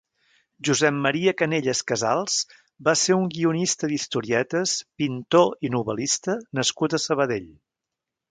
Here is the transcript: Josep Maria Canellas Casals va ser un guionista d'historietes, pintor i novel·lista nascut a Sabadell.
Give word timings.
Josep 0.67 0.95
Maria 1.01 1.33
Canellas 1.41 1.81
Casals 1.91 2.37
va 2.87 2.95
ser 3.01 3.17
un 3.17 3.27
guionista 3.35 3.89
d'historietes, 3.91 4.73
pintor 5.03 5.69
i 5.69 5.73
novel·lista 5.75 6.39
nascut 6.61 6.97
a 6.99 7.05
Sabadell. 7.07 7.47